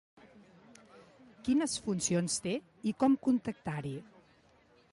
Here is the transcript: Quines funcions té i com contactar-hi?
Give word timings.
Quines 1.47 1.75
funcions 1.87 2.39
té 2.45 2.55
i 2.93 2.97
com 3.03 3.19
contactar-hi? 3.27 3.93